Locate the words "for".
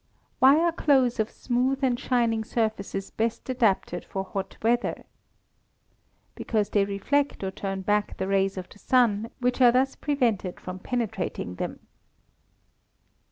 4.03-4.23